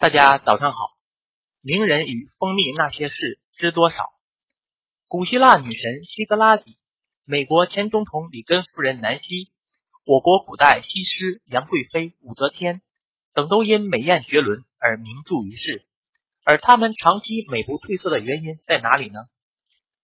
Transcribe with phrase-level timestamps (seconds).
[0.00, 0.78] 大家早上好。
[1.60, 3.96] 名人与蜂蜜那些事知多少？
[5.08, 6.78] 古希腊女神希格拉底，
[7.24, 9.50] 美国前总统里根夫人南希，
[10.04, 12.80] 我国古代西施杨贵妃、武则天
[13.34, 15.84] 等都因美艳绝伦而名著于世。
[16.44, 19.18] 而他们长期美不褪色的原因在哪里呢？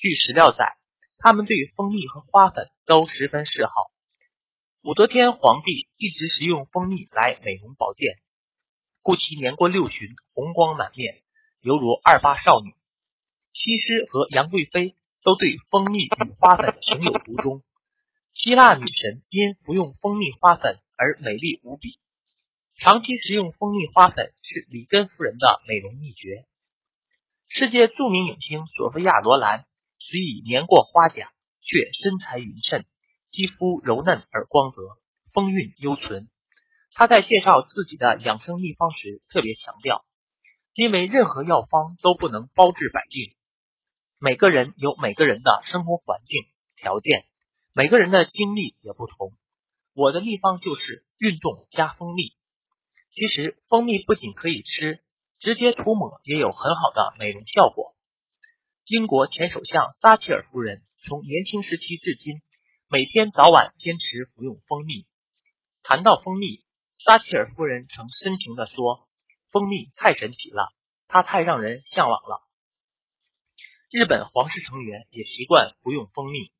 [0.00, 0.76] 据史料载，
[1.16, 3.72] 他们对蜂蜜和花粉都十分嗜好。
[4.82, 8.16] 武则天皇帝一直食用蜂蜜来美容保健。
[9.06, 11.22] 故其年过六旬，红光满面，
[11.60, 12.74] 犹如二八少女。
[13.52, 17.62] 西施和杨贵妃都对蜂蜜与花粉情有独钟。
[18.34, 22.00] 希腊女神因服用蜂蜜花粉而美丽无比。
[22.80, 26.44] 长期食用蜂蜜花粉是里根夫人的美容秘诀。
[27.46, 29.66] 世界著名影星索菲亚·罗兰
[30.00, 31.30] 虽已年过花甲，
[31.62, 32.84] 却身材匀称，
[33.30, 34.82] 肌肤柔嫩而光泽，
[35.32, 36.28] 风韵犹存。
[36.98, 40.06] 他在介绍自己的养生秘方时特别强调，
[40.72, 43.36] 因为任何药方都不能包治百病，
[44.18, 47.26] 每个人有每个人的生活环境条件，
[47.74, 49.34] 每个人的经历也不同。
[49.92, 52.32] 我的秘方就是运动加蜂蜜。
[53.10, 55.02] 其实蜂蜜不仅可以吃，
[55.38, 57.94] 直接涂抹也有很好的美容效果。
[58.86, 62.40] 英国前首相撒切尔夫人从年轻时期至今，
[62.88, 65.04] 每天早晚坚持服用蜂蜜。
[65.82, 66.64] 谈到蜂蜜。
[67.06, 69.06] 撒切尔夫人曾深情地说
[69.52, 70.74] ：“蜂蜜太神奇了，
[71.06, 72.42] 它太让人向往了。”
[73.92, 76.50] 日本皇室成员也习惯服用蜂蜜。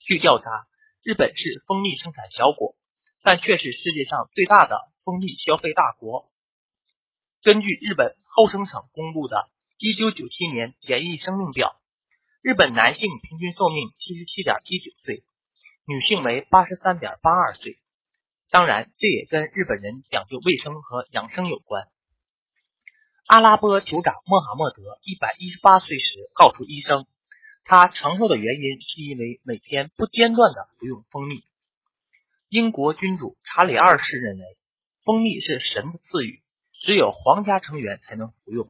[0.00, 0.66] 据调查，
[1.04, 2.74] 日本是蜂蜜生产小国，
[3.22, 6.32] 但却是世界上最大的蜂蜜消费大国。
[7.44, 9.48] 根据日本厚生省公布的
[9.78, 11.80] 1997年简易生命表，
[12.42, 15.22] 日本男性平均寿命77.19岁，
[15.86, 17.79] 女性为83.82岁。
[18.50, 21.86] 当然，这也跟日本人讲究卫生和养生有关。
[23.26, 27.06] 阿拉伯酋长穆罕默德一百一十八岁时告诉医生，
[27.62, 31.44] 他长寿的原因是因为每天不间断的服用蜂蜜。
[32.48, 34.44] 英国君主查理二世认为，
[35.04, 36.42] 蜂蜜是神的赐予，
[36.82, 38.68] 只有皇家成员才能服用。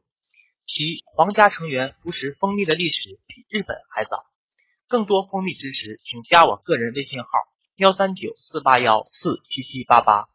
[0.67, 4.25] 其皇家成员服食蜂蜜的历史比日本还早。
[4.87, 7.29] 更多蜂蜜知识，请加我个人微信号。
[7.81, 10.30] 幺三九四八幺四七七八八。